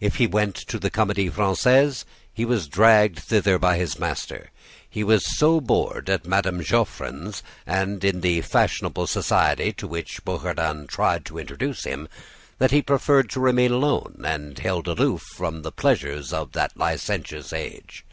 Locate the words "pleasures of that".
15.72-16.76